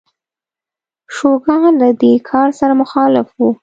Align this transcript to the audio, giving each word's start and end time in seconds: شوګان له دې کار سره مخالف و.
شوګان 1.15 1.71
له 1.81 1.89
دې 2.01 2.13
کار 2.29 2.49
سره 2.59 2.73
مخالف 2.81 3.27
و. 3.37 3.41